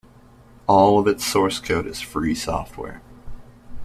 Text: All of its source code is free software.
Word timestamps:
All 0.65 0.97
of 0.97 1.05
its 1.05 1.23
source 1.23 1.59
code 1.59 1.85
is 1.85 2.01
free 2.01 2.33
software. 2.33 3.03